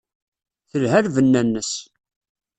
[0.69, 1.71] Telha lbenna-nnes.